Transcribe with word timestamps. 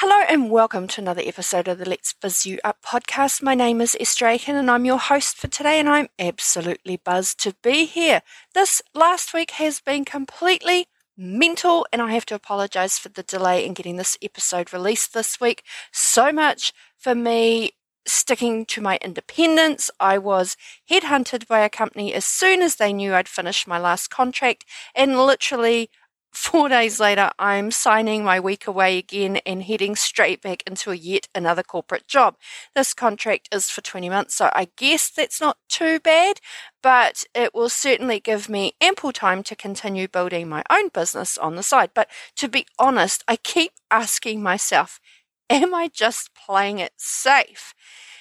Hello 0.00 0.26
and 0.28 0.50
welcome 0.50 0.86
to 0.88 1.00
another 1.00 1.22
episode 1.24 1.68
of 1.68 1.78
the 1.78 1.88
Let's 1.88 2.12
Biz 2.12 2.44
You 2.44 2.58
Up 2.62 2.82
podcast. 2.84 3.42
My 3.42 3.54
name 3.54 3.80
is 3.80 3.96
Esther 3.98 4.36
and 4.46 4.70
I'm 4.70 4.84
your 4.84 4.98
host 4.98 5.38
for 5.38 5.48
today 5.48 5.80
and 5.80 5.88
I'm 5.88 6.08
absolutely 6.18 6.98
buzzed 6.98 7.40
to 7.44 7.54
be 7.62 7.86
here. 7.86 8.20
This 8.52 8.82
last 8.92 9.32
week 9.32 9.52
has 9.52 9.80
been 9.80 10.04
completely 10.04 10.88
mental 11.16 11.86
and 11.94 12.02
I 12.02 12.12
have 12.12 12.26
to 12.26 12.34
apologize 12.34 12.98
for 12.98 13.08
the 13.08 13.22
delay 13.22 13.64
in 13.64 13.72
getting 13.72 13.96
this 13.96 14.18
episode 14.20 14.70
released 14.70 15.14
this 15.14 15.40
week. 15.40 15.62
So 15.92 16.30
much 16.30 16.74
for 16.98 17.14
me 17.14 17.70
sticking 18.06 18.66
to 18.66 18.82
my 18.82 18.98
independence. 19.00 19.90
I 19.98 20.18
was 20.18 20.58
headhunted 20.90 21.46
by 21.46 21.60
a 21.60 21.70
company 21.70 22.12
as 22.12 22.26
soon 22.26 22.60
as 22.60 22.76
they 22.76 22.92
knew 22.92 23.14
I'd 23.14 23.28
finished 23.28 23.66
my 23.66 23.78
last 23.78 24.10
contract 24.10 24.66
and 24.94 25.18
literally 25.18 25.88
Four 26.36 26.68
days 26.68 27.00
later, 27.00 27.30
I'm 27.38 27.70
signing 27.70 28.22
my 28.22 28.38
week 28.40 28.66
away 28.66 28.98
again 28.98 29.38
and 29.46 29.62
heading 29.62 29.96
straight 29.96 30.42
back 30.42 30.62
into 30.66 30.90
a 30.90 30.94
yet 30.94 31.28
another 31.34 31.62
corporate 31.62 32.06
job. 32.06 32.36
This 32.74 32.92
contract 32.92 33.48
is 33.52 33.70
for 33.70 33.80
20 33.80 34.10
months, 34.10 34.34
so 34.34 34.50
I 34.52 34.68
guess 34.76 35.08
that's 35.10 35.40
not 35.40 35.56
too 35.70 35.98
bad, 35.98 36.40
but 36.82 37.24
it 37.34 37.54
will 37.54 37.70
certainly 37.70 38.20
give 38.20 38.50
me 38.50 38.74
ample 38.82 39.12
time 39.12 39.42
to 39.44 39.56
continue 39.56 40.08
building 40.08 40.46
my 40.48 40.62
own 40.70 40.90
business 40.90 41.38
on 41.38 41.56
the 41.56 41.62
side. 41.62 41.90
But 41.94 42.08
to 42.36 42.48
be 42.48 42.66
honest, 42.78 43.24
I 43.26 43.36
keep 43.36 43.72
asking 43.90 44.42
myself, 44.42 45.00
am 45.48 45.74
I 45.74 45.88
just 45.88 46.34
playing 46.34 46.80
it 46.80 46.92
safe? 46.98 47.72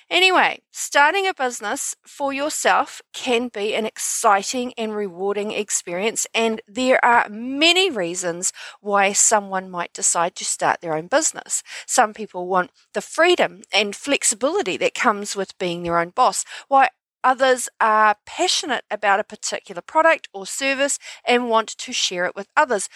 Anyway, 0.09 0.61
starting 0.71 1.27
a 1.27 1.33
business 1.33 1.95
for 2.05 2.31
yourself 2.31 3.01
can 3.11 3.47
be 3.47 3.73
an 3.73 3.87
exciting 3.87 4.71
and 4.77 4.95
rewarding 4.95 5.51
experience, 5.51 6.27
and 6.33 6.61
there 6.67 7.03
are 7.03 7.27
many 7.27 7.89
reasons 7.89 8.53
why 8.81 9.11
someone 9.11 9.69
might 9.69 9.91
decide 9.93 10.35
to 10.35 10.45
start 10.45 10.79
their 10.81 10.95
own 10.95 11.07
business. 11.07 11.63
Some 11.87 12.13
people 12.13 12.47
want 12.47 12.69
the 12.93 13.01
freedom 13.01 13.61
and 13.73 13.95
flexibility 13.95 14.77
that 14.77 14.93
comes 14.93 15.35
with 15.35 15.57
being 15.57 15.81
their 15.83 15.97
own 15.99 16.09
boss, 16.11 16.45
while 16.67 16.87
Others 17.23 17.67
are 17.81 18.17
passionate 18.27 18.85
about 18.91 19.19
a 19.19 19.23
particular 19.23 19.81
product 19.81 20.27
or 20.31 20.45
service 20.45 20.99
and 21.25 21.49
want 21.49 21.67
to 21.69 21.91
share 21.91 22.25
it 22.25 22.35
with 22.35 22.47
others. 22.55 22.87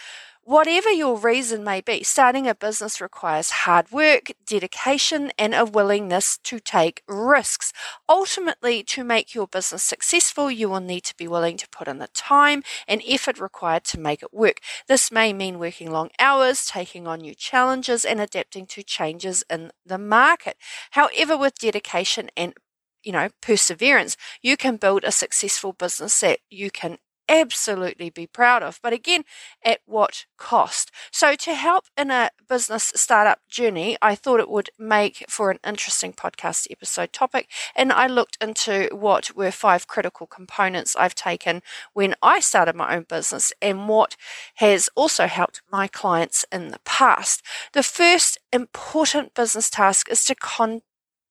Whatever 0.50 0.90
your 0.90 1.16
reason 1.16 1.64
may 1.64 1.80
be, 1.80 2.02
starting 2.02 2.48
a 2.48 2.56
business 2.56 3.00
requires 3.00 3.52
hard 3.52 3.92
work, 3.92 4.32
dedication, 4.48 5.32
and 5.38 5.54
a 5.54 5.64
willingness 5.64 6.40
to 6.40 6.60
take 6.60 7.04
risks. 7.08 7.72
Ultimately, 8.10 8.82
to 8.86 9.04
make 9.04 9.36
your 9.36 9.46
business 9.46 9.84
successful, 9.84 10.50
you 10.50 10.68
will 10.68 10.80
need 10.80 11.04
to 11.04 11.16
be 11.16 11.28
willing 11.28 11.56
to 11.58 11.70
put 11.70 11.88
in 11.88 12.00
the 12.00 12.08
time 12.08 12.64
and 12.88 13.04
effort 13.08 13.40
required 13.40 13.84
to 13.84 14.00
make 14.00 14.24
it 14.24 14.34
work. 14.34 14.60
This 14.88 15.12
may 15.12 15.34
mean 15.34 15.60
working 15.60 15.92
long 15.92 16.10
hours, 16.18 16.66
taking 16.66 17.06
on 17.06 17.20
new 17.20 17.36
challenges, 17.36 18.04
and 18.04 18.20
adapting 18.20 18.66
to 18.70 18.82
changes 18.82 19.44
in 19.52 19.70
the 19.86 20.00
market. 20.00 20.58
However, 20.90 21.38
with 21.38 21.60
dedication 21.60 22.32
and 22.36 22.56
you 23.04 23.12
know, 23.12 23.30
perseverance, 23.40 24.18
you 24.42 24.58
can 24.58 24.78
build 24.78 25.04
a 25.04 25.12
successful 25.12 25.74
business 25.74 26.20
that 26.22 26.40
you 26.50 26.70
can 26.72 26.98
absolutely 27.30 28.10
be 28.10 28.28
proud 28.28 28.64
of. 28.64 28.80
But 28.82 28.92
again, 28.92 29.24
at 29.64 29.80
what 29.86 30.26
cost? 30.38 30.92
So, 31.12 31.36
to 31.36 31.54
help 31.54 31.86
in 31.98 32.12
a 32.12 32.32
business 32.50 32.92
startup 32.96 33.40
journey, 33.48 33.98
I 34.02 34.16
thought 34.16 34.40
it 34.40 34.50
would 34.50 34.72
make 34.78 35.24
for 35.30 35.52
an 35.52 35.60
interesting 35.66 36.12
podcast 36.12 36.68
episode 36.72 37.14
topic. 37.14 37.48
And 37.76 37.94
I 37.94 38.08
looked 38.08 38.38
into 38.42 38.90
what 38.92 39.36
were 39.36 39.52
five 39.52 39.88
critical 39.88 40.28
components 40.28 40.96
I've 40.98 41.16
taken 41.16 41.62
when 41.94 42.16
I 42.22 42.40
started 42.40 42.76
my 42.76 42.96
own 42.96 43.06
business 43.08 43.54
and 43.62 43.88
what 43.88 44.18
has 44.56 44.90
also 44.96 45.28
helped 45.28 45.62
my 45.72 45.88
clients 45.88 46.44
in 46.52 46.70
the 46.70 46.80
past. 46.84 47.44
The 47.74 47.84
first 47.84 48.40
important 48.52 49.34
business 49.36 49.70
task 49.70 50.10
is 50.12 50.26
to 50.26 50.36
con 50.36 50.82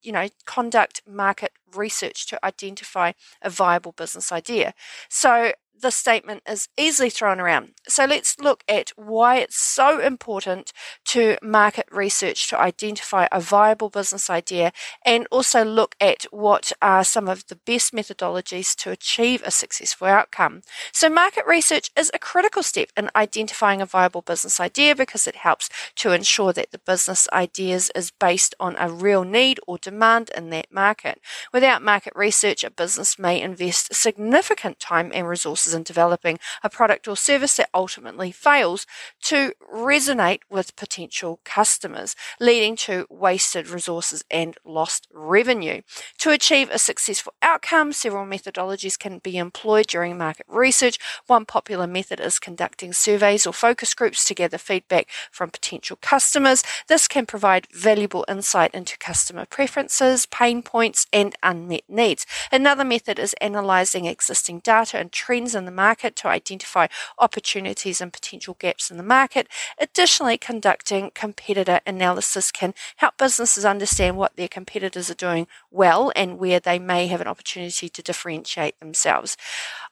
you 0.03 0.13
know, 0.13 0.29
conduct 0.47 1.03
market 1.07 1.53
research 1.75 2.27
to 2.29 2.45
identify 2.45 3.13
a 3.43 3.51
viable 3.51 3.93
business 3.93 4.33
idea. 4.33 4.73
So 5.09 5.53
the 5.81 5.91
statement 5.91 6.43
is 6.49 6.69
easily 6.77 7.11
thrown 7.11 7.41
around. 7.41 7.71
So 7.87 8.05
let's 8.05 8.39
look 8.39 8.65
at 8.69 8.93
why 8.97 9.37
it's 9.37 9.57
so 9.57 10.01
important 10.01 10.73
to 11.07 11.37
market 11.43 11.87
research 11.91 12.49
to 12.49 12.61
identify 12.61 13.27
a 13.31 13.41
viable 13.41 13.89
business 13.89 14.29
idea 14.29 14.73
and 15.05 15.27
also 15.31 15.65
look 15.65 15.95
at 16.01 16.25
what 16.31 16.73
are 16.83 17.05
some 17.05 17.29
of 17.29 17.47
the 17.47 17.57
best 17.57 17.93
methodologies 17.93 18.75
to 18.77 18.91
achieve 18.91 19.43
a 19.45 19.51
successful 19.51 20.07
outcome. 20.07 20.63
So 20.93 21.09
market 21.09 21.47
research 21.47 21.91
is 21.97 22.11
a 22.13 22.19
critical 22.19 22.63
step 22.63 22.91
in 22.97 23.11
identifying 23.15 23.81
a 23.81 23.87
viable 23.87 24.23
business 24.23 24.61
idea 24.61 24.95
because 24.95 25.27
it 25.27 25.37
helps 25.37 25.69
to 25.97 26.13
ensure 26.13 26.53
that 26.53 26.73
the 26.73 26.79
business 26.79 27.29
ideas 27.33 27.91
is 27.95 28.11
based 28.11 28.55
on 28.61 28.77
a 28.79 28.91
real 28.91 29.25
need 29.25 29.61
or 29.67 29.79
demand 29.79 30.31
in 30.37 30.51
that 30.51 30.73
market. 30.73 31.21
Without 31.53 31.83
market 31.83 32.13
research, 32.17 32.65
a 32.65 32.71
business 32.71 33.19
may 33.19 33.41
invest 33.41 33.95
significant 33.95 34.79
time 34.79 35.11
and 35.15 35.29
resources 35.29 35.68
in 35.75 35.83
developing 35.83 36.39
a 36.63 36.71
product 36.71 37.09
or 37.09 37.17
service 37.17 37.57
that 37.57 37.71
ultimately 37.75 38.33
fails 38.33 38.87
to 39.23 39.53
resonate 39.73 40.41
with 40.51 40.77
potential 40.77 41.41
customers, 41.45 42.15
leading 42.41 42.77
to 42.77 43.07
wasted 43.11 43.69
resources 43.69 44.25
and 44.31 44.57
lost 44.65 45.09
revenue. 45.13 45.83
To 46.19 46.31
achieve 46.31 46.71
a 46.71 46.79
successful 46.79 47.35
outcome, 47.43 47.93
several 47.93 48.27
methodologies 48.27 48.99
can 48.99 49.19
be 49.19 49.37
employed 49.37 49.87
during 49.87 50.19
market 50.19 50.47
research. 50.49 50.99
One 51.27 51.45
popular 51.45 51.87
method 51.87 52.21
is 52.21 52.39
conducting 52.39 52.93
surveys 52.93 53.47
or 53.47 53.53
focus 53.53 53.95
groups 53.95 54.25
to 54.27 54.35
gather 54.35 54.59
feedback 54.59 55.09
from 55.31 55.51
potential 55.51 55.99
customers. 56.01 56.63
This 56.89 57.09
can 57.09 57.27
provide 57.27 57.69
valuable 57.73 58.25
insight 58.29 58.75
into 58.75 58.99
customer 58.99 59.47
preferences, 59.47 60.27
pain 60.27 60.63
points, 60.63 61.07
and 61.13 61.35
unmet 61.43 61.85
needs. 61.89 62.27
Another 62.53 62.85
method 62.85 63.19
is 63.19 63.35
analyzing 63.41 64.07
existing 64.07 64.61
data 64.61 64.99
and 64.99 65.13
trends 65.13 65.55
in 65.59 65.67
the 65.67 65.71
market 65.71 66.17
to 66.17 66.29
identify 66.29 66.87
opportunities 67.19 68.01
and 68.01 68.13
potential 68.13 68.57
gaps 68.59 68.91
in 68.91 68.97
the 68.97 69.03
market. 69.03 69.49
Additionally, 69.79 70.39
conducting 70.39 71.11
competitor 71.15 71.81
analysis 71.87 72.51
can 72.51 72.73
help 72.97 73.19
businesses 73.19 73.65
understand 73.65 74.17
what 74.17 74.37
their 74.37 74.49
competitors 74.49 75.11
are 75.11 75.15
doing 75.15 75.47
well 75.71 76.13
and 76.17 76.39
where 76.39 76.61
they 76.61 76.79
may 76.79 77.07
have 77.09 77.21
an 77.21 77.27
opportunity 77.27 77.89
to 77.89 78.03
differentiate 78.03 78.79
themselves. 78.81 79.37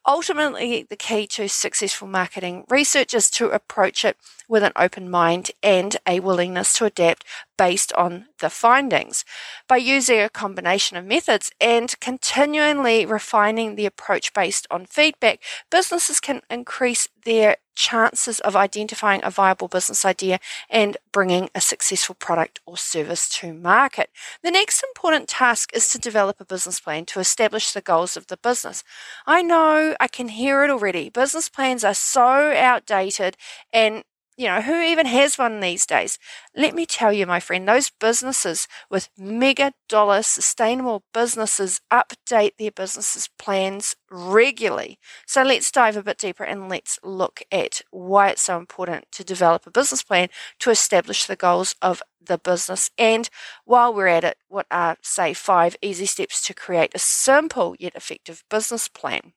Ultimately, 0.07 0.87
the 0.89 0.97
key 0.97 1.27
to 1.29 1.49
successful 1.49 2.07
marketing 2.07 2.65
research 2.69 3.13
is 3.13 3.29
to 3.31 3.51
approach 3.51 4.05
it 4.05 4.17
with 4.49 4.63
an 4.63 4.73
open 4.77 5.11
mind 5.11 5.51
and 5.63 5.97
a 6.07 6.21
willingness 6.21 6.75
to 6.75 6.85
adapt 6.85 7.25
based 7.59 7.93
on 7.95 8.27
the 8.39 8.51
findings. 8.51 9.25
By 9.67 9.79
using 9.79 10.21
a 10.21 10.29
combination 10.29 10.97
of 10.97 11.05
methods 11.05 11.51
and 11.61 11.99
continually 12.01 13.05
refining 13.05 13.75
the 13.75 13.87
approach 13.87 14.33
based 14.33 14.67
on 14.71 14.87
feedback, 14.87 15.41
businesses 15.71 16.21
can 16.21 16.43
increase 16.51 17.09
their 17.25 17.57
chances 17.75 18.41
of 18.41 18.57
identifying 18.57 19.21
a 19.23 19.31
viable 19.31 19.69
business 19.69 20.05
idea 20.05 20.39
and 20.71 20.97
bringing 21.13 21.51
a 21.55 21.61
successful 21.61 22.15
product 22.15 22.61
or 22.67 22.77
service 22.77 23.29
to 23.29 23.53
market. 23.53 24.11
The 24.43 24.51
next 24.51 24.83
important 24.83 25.29
task 25.29 25.71
is 25.75 25.89
to 25.93 25.99
develop 25.99 26.41
a 26.41 26.45
business 26.45 26.81
plan 26.81 27.05
to 27.07 27.21
establish 27.21 27.73
the 27.73 27.83
goals 27.83 28.17
of 28.17 28.27
the 28.27 28.39
business. 28.39 28.83
I 29.27 29.43
know 29.43 29.95
I 30.01 30.09
can 30.09 30.29
hear 30.29 30.65
it 30.65 30.71
already. 30.71 31.11
Business 31.11 31.49
plans 31.49 31.85
are 31.85 31.95
so 31.95 32.23
outdated 32.23 33.37
and 33.73 34.03
you 34.37 34.47
know, 34.49 34.61
who 34.61 34.81
even 34.83 35.07
has 35.07 35.39
one 35.39 35.61
these 35.61 35.87
days? 35.87 36.19
Let 36.55 36.75
me 36.75 36.85
tell 36.87 37.13
you, 37.13 37.27
my 37.27 37.41
friend, 37.41 37.67
those 37.67 37.91
businesses 37.91 38.69
with 38.91 39.09
mega 39.17 39.73
dollar 39.89 40.23
sustainable 40.23 41.05
businesses 41.15 41.81
update 41.91 42.57
their 42.59 42.71
businesses 42.71 43.29
plans 43.39 43.97
regularly. 44.11 44.99
So 45.27 45.43
let's 45.43 45.71
dive 45.71 45.97
a 45.97 46.03
bit 46.03 46.19
deeper 46.19 46.45
and 46.45 46.69
let's 46.69 46.99
look 47.03 47.43
at 47.51 47.81
why 47.91 48.29
it's 48.29 48.43
so 48.43 48.59
important 48.59 49.07
to 49.13 49.25
develop 49.25 49.67
a 49.67 49.71
business 49.71 50.03
plan 50.03 50.29
to 50.61 50.71
establish 50.71 51.25
the 51.27 51.37
goals 51.37 51.75
of 51.81 52.03
the 52.23 52.39
business. 52.39 52.91
And 52.99 53.29
while 53.65 53.95
we're 53.95 54.09
at 54.09 54.25
it, 54.25 54.39
what 54.49 54.67
are, 54.71 54.97
say, 55.03 55.33
five 55.33 55.77
easy 55.81 56.07
steps 56.07 56.43
to 56.47 56.55
create 56.55 56.93
a 56.95 56.99
simple 56.99 57.75
yet 57.79 57.95
effective 57.95 58.45
business 58.51 58.89
plan? 58.89 59.33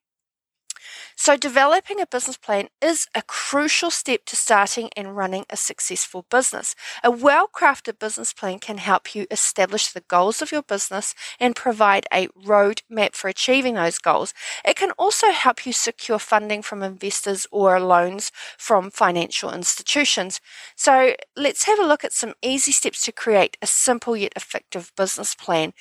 So, 1.22 1.36
developing 1.36 2.00
a 2.00 2.08
business 2.08 2.38
plan 2.38 2.70
is 2.82 3.06
a 3.14 3.22
crucial 3.22 3.92
step 3.92 4.24
to 4.28 4.38
starting 4.38 4.90
and 4.96 5.18
running 5.18 5.46
a 5.50 5.58
successful 5.58 6.26
business. 6.32 6.76
A 7.04 7.12
well 7.12 7.50
crafted 7.50 8.00
business 8.00 8.32
plan 8.32 8.58
can 8.60 8.78
help 8.78 9.14
you 9.14 9.28
establish 9.30 9.90
the 9.90 10.00
goals 10.00 10.42
of 10.42 10.54
your 10.54 10.62
business 10.64 11.14
and 11.38 11.58
provide 11.58 12.08
a 12.14 12.28
roadmap 12.48 13.16
for 13.16 13.28
achieving 13.28 13.74
those 13.74 13.98
goals. 14.00 14.34
It 14.64 14.78
can 14.78 14.92
also 14.92 15.32
help 15.32 15.66
you 15.66 15.74
secure 15.74 16.20
funding 16.20 16.62
from 16.62 16.82
investors 16.84 17.46
or 17.52 17.82
loans 17.82 18.32
from 18.58 18.90
financial 18.90 19.52
institutions. 19.52 20.40
So, 20.78 21.16
let's 21.36 21.66
have 21.66 21.80
a 21.80 21.86
look 21.86 22.06
at 22.06 22.14
some 22.14 22.34
easy 22.42 22.72
steps 22.72 23.04
to 23.04 23.12
create 23.12 23.58
a 23.62 23.68
simple 23.68 24.16
yet 24.16 24.32
effective 24.38 24.94
business 24.96 25.36
plan. 25.36 25.74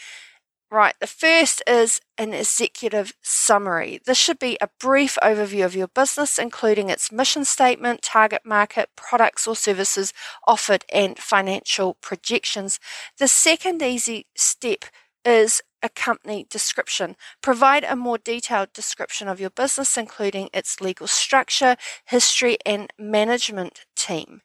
Right, 0.71 0.95
the 1.01 1.07
first 1.07 1.63
is 1.67 1.99
an 2.19 2.35
executive 2.35 3.15
summary. 3.23 4.01
This 4.05 4.19
should 4.19 4.39
be 4.39 4.59
a 4.61 4.69
brief 4.79 5.17
overview 5.23 5.65
of 5.65 5.75
your 5.75 5.89
business, 5.89 6.39
including 6.39 6.91
its 6.91 7.11
mission 7.11 7.47
statement, 7.47 8.03
target 8.03 8.43
market, 8.45 8.91
products 8.95 9.47
or 9.47 9.57
services 9.57 10.13
offered, 10.47 10.85
and 10.93 11.19
financial 11.19 11.95
projections. 12.03 12.79
The 13.19 13.29
second 13.29 13.81
easy 13.81 14.27
step 14.37 14.85
is 15.25 15.63
a 15.83 15.89
company 15.89 16.47
description. 16.51 17.17
Provide 17.41 17.85
a 17.85 17.97
more 17.97 18.19
detailed 18.19 18.75
description 18.75 19.27
of 19.27 19.41
your 19.41 19.51
business, 19.51 19.97
including 19.97 20.51
its 20.53 20.83
legal 20.83 21.07
structure, 21.07 21.77
history, 22.05 22.59
and 22.67 22.93
management 22.99 23.87
team. 23.97 24.43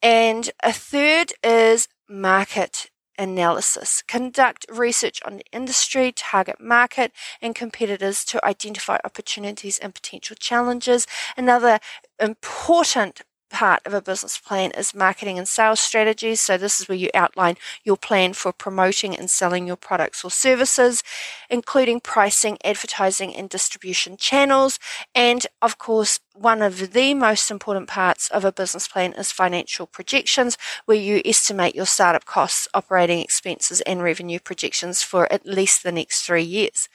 And 0.00 0.50
a 0.62 0.72
third 0.72 1.34
is 1.44 1.86
market 2.08 2.90
analysis. 3.18 4.02
Conduct 4.06 4.66
research 4.70 5.20
on 5.24 5.36
the 5.36 5.44
industry, 5.52 6.12
target 6.12 6.60
market, 6.60 7.12
and 7.40 7.54
competitors 7.54 8.24
to 8.26 8.44
identify 8.44 8.98
opportunities 9.04 9.78
and 9.78 9.94
potential 9.94 10.36
challenges. 10.38 11.06
Another 11.36 11.78
important 12.20 13.22
part 13.50 13.82
of 13.84 13.92
a 13.92 14.00
business 14.00 14.38
plan 14.38 14.70
is 14.72 14.94
marketing 14.94 15.38
and 15.38 15.46
sales 15.46 15.80
strategies. 15.80 16.40
So, 16.40 16.56
this 16.56 16.80
is 16.80 16.88
where 16.88 16.96
you 16.96 17.10
outline 17.14 17.56
your 17.84 17.96
plan 17.96 18.32
for 18.32 18.52
promoting 18.52 19.16
and 19.16 19.30
selling 19.30 19.66
your 19.66 19.76
products 19.76 20.24
or 20.24 20.30
services, 20.30 21.02
including 21.50 22.00
pricing, 22.00 22.58
advertising, 22.64 23.34
and 23.34 23.50
distribution 23.50 24.16
channels. 24.16 24.78
And 25.14 25.46
of 25.60 25.78
course, 25.78 26.20
one 26.34 26.62
of 26.62 26.92
the 26.92 27.12
most 27.14 27.50
important 27.50 27.88
parts 27.88 28.30
of 28.30 28.44
a 28.44 28.52
business 28.52 28.88
plan 28.88 29.12
is 29.14 29.32
financial 29.32 29.86
projections, 29.86 30.56
where 30.86 30.96
you 30.96 31.20
estimate 31.24 31.74
your 31.74 31.86
startup 31.86 32.24
costs, 32.24 32.68
operating 32.72 33.20
expenses, 33.20 33.80
and 33.82 34.02
revenue 34.02 34.38
projections 34.38 35.02
for 35.02 35.30
at 35.32 35.46
least 35.46 35.82
the 35.82 35.92
next 35.92 36.22
three 36.22 36.42
years. 36.42 36.88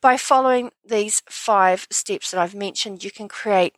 By 0.00 0.16
following 0.16 0.70
these 0.84 1.22
five 1.28 1.86
steps 1.90 2.30
that 2.30 2.40
I've 2.40 2.54
mentioned, 2.54 3.04
you 3.04 3.10
can 3.10 3.28
create 3.28 3.74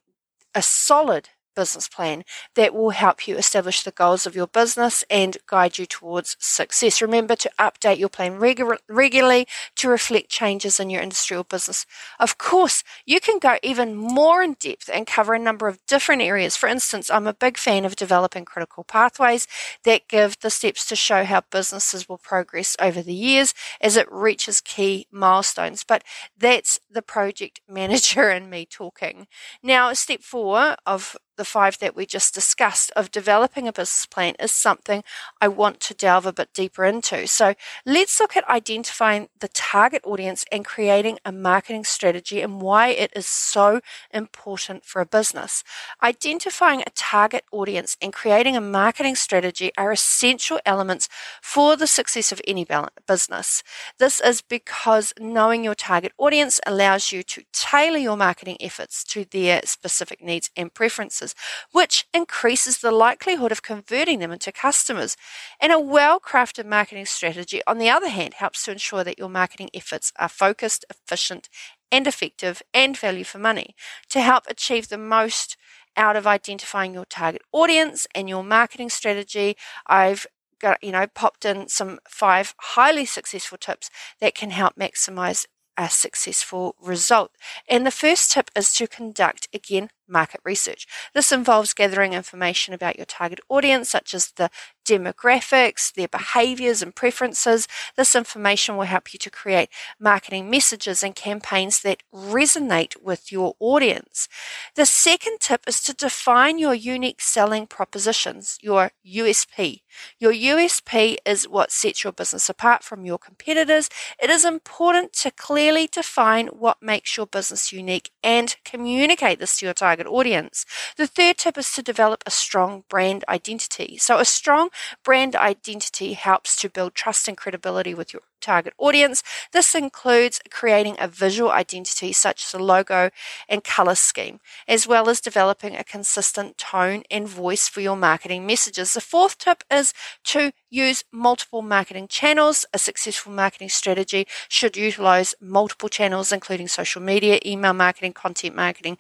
a 0.55 0.63
solid 0.63 1.31
business 1.55 1.89
plan 1.89 2.25
that 2.55 2.75
will 2.75 2.91
help 2.91 3.27
you 3.27 3.37
establish 3.37 3.83
the 3.83 3.91
goals 3.91 4.27
of 4.27 4.35
your 4.35 4.47
business 4.47 5.05
and 5.11 5.37
guide 5.47 5.79
you 5.79 5.87
towards 5.87 6.37
success. 6.39 7.03
Remember 7.03 7.37
to 7.37 7.51
update 7.59 7.99
your 7.99 8.09
plan 8.09 8.39
regu- 8.39 8.79
regularly 8.89 9.47
to 9.77 9.89
reflect 9.89 10.29
changes 10.31 10.81
in 10.81 10.91
your 10.91 11.03
industry 11.03 11.37
or 11.37 11.45
business. 11.45 11.87
Of 12.19 12.39
course, 12.39 12.83
you 13.07 13.21
can 13.21 13.39
go 13.39 13.57
even 13.63 13.95
more 13.97 14.43
in 14.43 14.55
depth 14.55 14.91
and 14.93 15.07
cover 15.07 15.35
a 15.35 15.39
number 15.39 15.69
of 15.69 15.85
different 15.87 16.23
areas. 16.23 16.57
For 16.57 16.69
instance, 16.69 17.11
I'm 17.11 17.27
a 17.27 17.35
big 17.35 17.57
fan 17.57 17.85
of 17.85 17.97
developing 17.97 18.45
critical 18.45 18.85
pathways 18.85 19.47
that 19.85 20.09
give 20.09 20.39
the 20.41 20.51
steps 20.51 20.87
to 20.87 20.97
show 20.97 21.25
how 21.25 21.43
businesses 21.51 22.09
will 22.09 22.19
progress 22.19 22.77
over 22.81 23.03
the 23.03 23.15
years 23.15 23.55
as 23.81 23.97
it 23.97 24.11
reaches 24.11 24.61
key 24.61 25.07
milestones. 25.11 25.85
But 25.85 26.05
that's 26.37 26.79
the 26.91 27.03
project 27.03 27.61
manager 27.69 28.29
and 28.29 28.51
me 28.51 28.67
talking. 28.67 29.27
Now, 29.63 29.93
step 29.93 30.23
four 30.23 30.77
of 30.87 31.17
the 31.43 31.47
five 31.47 31.77
that 31.81 31.97
we 31.97 32.06
just 32.06 32.33
discussed 32.33 32.93
of 32.94 33.11
developing 33.11 33.67
a 33.67 33.73
business 33.73 34.06
plan 34.06 34.37
is 34.39 34.53
something 34.53 35.03
I 35.41 35.49
want 35.49 35.81
to 35.81 35.93
delve 35.93 36.25
a 36.25 36.33
bit 36.33 36.55
deeper 36.55 36.85
into. 36.85 37.27
So 37.27 37.55
let's 37.85 38.21
look 38.21 38.37
at 38.37 38.49
identifying 38.49 39.29
the 39.41 39.49
target 39.49 40.03
audience 40.05 40.44
and 40.53 40.65
creating 40.65 41.19
a 41.25 41.33
marketing 41.33 41.83
strategy 41.83 42.41
and 42.41 42.62
why 42.62 42.91
it 42.91 43.11
is 43.17 43.27
so 43.27 43.81
important 44.15 44.85
for 44.85 45.00
a 45.00 45.05
business. 45.19 45.65
Identifying 46.00 46.83
a 46.83 46.91
target 46.94 47.43
audience 47.50 47.97
and 48.00 48.12
creating 48.12 48.56
a 48.56 48.61
marketing 48.61 49.17
strategy 49.17 49.73
are 49.77 49.91
essential 49.91 50.61
elements 50.65 51.09
for 51.43 51.75
the 51.75 51.89
success 51.89 52.31
of 52.31 52.41
any 52.47 52.65
business. 53.09 53.65
This 53.99 54.21
is 54.21 54.43
because 54.43 55.12
knowing 55.19 55.65
your 55.65 55.75
target 55.75 56.12
audience 56.19 56.61
allows 56.65 57.11
you 57.11 57.25
to 57.25 57.43
tailor 57.53 57.99
your 57.99 58.17
marketing 58.17 58.59
efforts 58.61 59.03
to 59.03 59.25
their 59.25 59.61
specific 59.65 60.23
needs 60.23 60.49
and 60.56 60.73
preferences 60.73 61.31
which 61.73 62.06
increases 62.12 62.79
the 62.79 62.90
likelihood 62.90 63.52
of 63.52 63.62
converting 63.62 64.19
them 64.19 64.32
into 64.32 64.52
customers. 64.52 65.17
And 65.61 65.73
a 65.73 65.81
well 65.81 66.20
crafted 66.20 66.67
marketing 66.67 67.06
strategy, 67.06 67.61
on 67.67 67.79
the 67.79 67.90
other 67.90 68.08
hand, 68.08 68.34
helps 68.34 68.64
to 68.64 68.73
ensure 68.73 69.05
that 69.05 69.19
your 69.19 69.29
marketing 69.29 69.70
efforts 69.75 70.12
are 70.19 70.29
focused, 70.29 70.84
efficient, 70.90 71.49
and 71.90 72.06
effective 72.06 72.62
and 72.73 72.96
value 72.96 73.25
for 73.25 73.38
money 73.38 73.75
to 74.08 74.20
help 74.20 74.44
achieve 74.49 74.88
the 74.88 74.99
most 74.99 75.56
out 75.96 76.17
of 76.17 76.26
identifying 76.26 76.94
your 76.94 77.05
target 77.05 77.43
audience 77.52 78.06
and 78.14 78.29
your 78.29 78.43
marketing 78.43 78.88
strategy. 78.88 79.56
I've 79.87 80.26
got, 80.58 80.82
you 80.82 80.93
know, 80.93 81.06
popped 81.06 81.44
in 81.44 81.69
some 81.69 81.99
five 82.08 82.55
highly 82.58 83.05
successful 83.05 83.58
tips 83.58 83.90
that 84.20 84.34
can 84.34 84.50
help 84.50 84.76
maximize 84.76 85.44
a 85.76 85.88
successful 85.88 86.76
result. 86.81 87.32
And 87.69 87.87
the 87.87 87.90
first 87.90 88.32
tip 88.32 88.50
is 88.56 88.73
to 88.75 88.87
conduct, 88.87 89.49
again, 89.52 89.88
market 90.09 90.41
research. 90.45 90.87
This 91.15 91.33
involves 91.33 91.73
gathering 91.73 92.13
information 92.13 92.75
about 92.75 92.97
your 92.97 93.07
target 93.07 93.41
audience, 93.49 93.91
such 93.91 94.15
as 94.15 94.33
the 94.33 94.51
demographics, 94.85 95.93
their 95.93 96.09
behaviors 96.09 96.83
and 96.83 96.95
preferences. 96.95 97.69
This 97.97 98.15
information 98.15 98.77
will 98.77 98.85
help 98.85 99.13
you 99.13 99.19
to 99.19 99.31
create 99.31 99.69
marketing 99.99 100.51
messages 100.51 101.03
and 101.03 101.15
campaigns 101.15 101.83
that 101.83 102.03
resonate 102.13 103.01
with 103.03 103.31
your 103.31 103.55
audience. 103.61 104.29
The 104.75 104.87
second 104.87 105.39
tip 105.41 105.63
is 105.67 105.81
to 105.83 105.95
define 105.95 106.59
your 106.59 106.75
unique 106.75 107.21
selling 107.21 107.67
propositions, 107.67 108.59
your 108.61 108.93
USP. 109.07 109.83
Your 110.19 110.33
USP 110.33 111.17
is 111.27 111.49
what 111.49 111.71
sets 111.71 112.03
your 112.03 112.13
business 112.13 112.49
apart 112.49 112.83
from 112.83 113.05
your 113.05 113.19
competitors. 113.19 113.89
It 114.23 114.31
is 114.31 114.45
important 114.45 115.13
to 115.15 115.31
clearly 115.31 115.87
define 115.87 116.49
what 116.49 116.83
makes 116.83 117.17
your 117.17 117.27
business 117.27 117.73
unique 117.73 118.11
and 118.23 118.57
communicate 118.65 119.39
this 119.39 119.59
to 119.59 119.67
your 119.67 119.75
target 119.93 120.06
audience. 120.06 120.65
The 120.97 121.06
third 121.06 121.39
tip 121.39 121.59
is 121.59 121.71
to 121.73 121.83
develop 121.83 122.23
a 122.27 122.31
strong 122.31 122.85
brand 122.89 123.25
identity. 123.29 123.99
So, 123.99 124.19
a 124.19 124.25
strong 124.25 124.71
brand 125.05 125.37
identity 125.37 126.15
helps 126.15 126.56
to 126.56 126.71
build 126.71 126.94
trust 126.94 127.29
and 127.29 127.37
credibility 127.37 127.94
with 127.94 128.12
your 128.12 128.23
target 128.41 128.75
audience. 128.79 129.23
This 129.53 129.75
includes 129.75 130.41
creating 130.50 130.97
a 130.99 131.09
visual 131.09 131.50
identity 131.50 132.12
such 132.12 132.44
as 132.44 132.55
a 132.55 132.59
logo 132.59 133.11
and 133.49 133.62
color 133.65 133.94
scheme, 133.94 134.41
as 134.67 134.87
well 134.87 135.09
as 135.09 135.21
developing 135.21 135.77
a 135.77 135.85
consistent 135.85 136.59
tone 136.59 137.03
and 137.11 137.29
voice 137.29 137.69
for 137.69 137.81
your 137.81 137.97
marketing 137.97 138.47
messages. 138.47 138.94
The 138.94 139.00
fourth 139.00 139.39
tip 139.39 139.62
is 139.71 139.94
to 140.25 140.53
use 140.71 141.05
multiple 141.12 141.62
marketing 141.62 142.09
channels. 142.09 142.65
A 142.73 142.79
successful 142.79 143.33
marketing 143.33 143.69
strategy 143.69 144.27
should 144.49 144.77
utilize 144.77 145.35
multiple 145.41 145.89
channels, 145.89 146.33
including 146.33 146.69
social 146.69 147.03
media, 147.03 147.39
email 147.47 147.75
marketing, 147.75 148.12
content 148.12 148.56
marketing, 148.56 148.99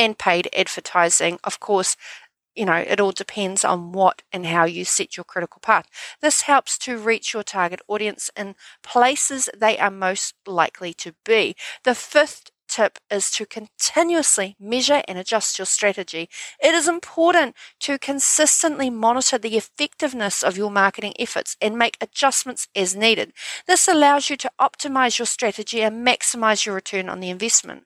and 0.00 0.16
paid 0.18 0.48
advertising. 0.56 1.38
Of 1.44 1.60
course, 1.60 1.94
you 2.56 2.64
know, 2.64 2.76
it 2.76 3.00
all 3.00 3.12
depends 3.12 3.64
on 3.66 3.92
what 3.92 4.22
and 4.32 4.46
how 4.46 4.64
you 4.64 4.84
set 4.86 5.16
your 5.16 5.24
critical 5.24 5.60
path. 5.60 5.86
This 6.22 6.42
helps 6.42 6.78
to 6.78 6.96
reach 6.96 7.34
your 7.34 7.42
target 7.42 7.80
audience 7.86 8.30
in 8.34 8.54
places 8.82 9.50
they 9.56 9.78
are 9.78 9.90
most 9.90 10.34
likely 10.46 10.94
to 10.94 11.14
be. 11.24 11.54
The 11.84 11.94
fifth 11.94 12.50
tip 12.66 12.98
is 13.10 13.30
to 13.32 13.44
continuously 13.44 14.56
measure 14.58 15.02
and 15.06 15.18
adjust 15.18 15.58
your 15.58 15.66
strategy. 15.66 16.30
It 16.62 16.74
is 16.74 16.88
important 16.88 17.54
to 17.80 17.98
consistently 17.98 18.88
monitor 18.88 19.36
the 19.36 19.56
effectiveness 19.56 20.42
of 20.42 20.56
your 20.56 20.70
marketing 20.70 21.14
efforts 21.18 21.56
and 21.60 21.76
make 21.76 21.98
adjustments 22.00 22.68
as 22.74 22.96
needed. 22.96 23.32
This 23.66 23.86
allows 23.86 24.30
you 24.30 24.36
to 24.38 24.50
optimize 24.58 25.18
your 25.18 25.26
strategy 25.26 25.82
and 25.82 26.06
maximize 26.06 26.64
your 26.64 26.74
return 26.74 27.10
on 27.10 27.20
the 27.20 27.30
investment. 27.30 27.84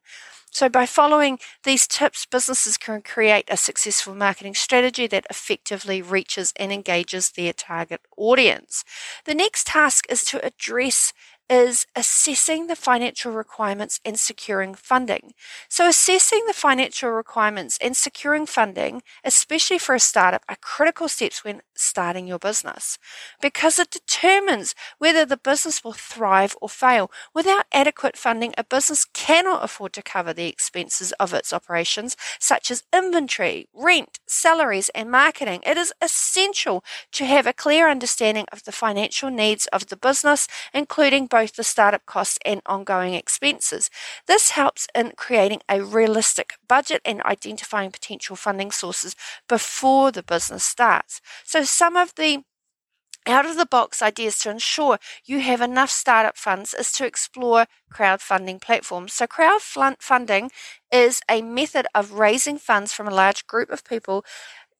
So, 0.54 0.68
by 0.68 0.86
following 0.86 1.40
these 1.64 1.88
tips, 1.88 2.26
businesses 2.26 2.76
can 2.76 3.02
create 3.02 3.46
a 3.48 3.56
successful 3.56 4.14
marketing 4.14 4.54
strategy 4.54 5.08
that 5.08 5.26
effectively 5.28 6.00
reaches 6.00 6.52
and 6.54 6.70
engages 6.72 7.32
their 7.32 7.52
target 7.52 8.00
audience. 8.16 8.84
The 9.24 9.34
next 9.34 9.66
task 9.66 10.06
is 10.08 10.22
to 10.26 10.44
address 10.46 11.12
is 11.50 11.86
assessing 11.94 12.66
the 12.66 12.76
financial 12.76 13.32
requirements 13.32 14.00
and 14.04 14.18
securing 14.18 14.74
funding. 14.74 15.32
So, 15.68 15.88
assessing 15.88 16.44
the 16.46 16.52
financial 16.54 17.10
requirements 17.10 17.78
and 17.80 17.96
securing 17.96 18.46
funding, 18.46 19.02
especially 19.24 19.78
for 19.78 19.94
a 19.94 20.00
startup, 20.00 20.44
are 20.48 20.56
critical 20.60 21.08
steps 21.08 21.44
when 21.44 21.62
starting 21.76 22.26
your 22.26 22.38
business 22.38 22.98
because 23.40 23.78
it 23.78 23.90
determines 23.90 24.74
whether 24.98 25.24
the 25.24 25.36
business 25.36 25.84
will 25.84 25.92
thrive 25.92 26.56
or 26.60 26.68
fail. 26.68 27.10
Without 27.34 27.66
adequate 27.72 28.16
funding, 28.16 28.54
a 28.56 28.64
business 28.64 29.04
cannot 29.04 29.64
afford 29.64 29.92
to 29.94 30.02
cover 30.02 30.32
the 30.32 30.48
expenses 30.48 31.12
of 31.12 31.32
its 31.34 31.52
operations, 31.52 32.16
such 32.38 32.70
as 32.70 32.84
inventory, 32.94 33.68
rent, 33.74 34.18
salaries, 34.26 34.90
and 34.94 35.10
marketing. 35.10 35.60
It 35.66 35.76
is 35.76 35.92
essential 36.00 36.84
to 37.12 37.24
have 37.26 37.46
a 37.46 37.52
clear 37.52 37.88
understanding 37.88 38.46
of 38.52 38.64
the 38.64 38.72
financial 38.72 39.30
needs 39.30 39.66
of 39.68 39.88
the 39.88 39.96
business, 39.96 40.48
including 40.72 41.26
both 41.34 41.56
the 41.56 41.64
startup 41.64 42.06
costs 42.06 42.38
and 42.44 42.60
ongoing 42.66 43.14
expenses. 43.14 43.90
This 44.26 44.50
helps 44.50 44.86
in 44.94 45.12
creating 45.16 45.60
a 45.68 45.82
realistic 45.82 46.54
budget 46.68 47.02
and 47.04 47.20
identifying 47.22 47.90
potential 47.90 48.36
funding 48.36 48.70
sources 48.70 49.16
before 49.48 50.12
the 50.12 50.22
business 50.22 50.64
starts. 50.64 51.20
So, 51.44 51.64
some 51.64 51.96
of 51.96 52.14
the 52.14 52.44
out 53.26 53.46
of 53.46 53.56
the 53.56 53.66
box 53.66 54.02
ideas 54.02 54.38
to 54.40 54.50
ensure 54.50 54.98
you 55.24 55.40
have 55.40 55.60
enough 55.60 55.90
startup 55.90 56.36
funds 56.36 56.74
is 56.74 56.92
to 56.92 57.06
explore 57.06 57.66
crowdfunding 57.92 58.60
platforms. 58.60 59.12
So, 59.14 59.26
crowdfunding 59.26 60.50
is 60.92 61.20
a 61.30 61.42
method 61.42 61.86
of 61.94 62.12
raising 62.12 62.58
funds 62.58 62.92
from 62.92 63.08
a 63.08 63.14
large 63.22 63.46
group 63.46 63.70
of 63.70 63.84
people 63.84 64.24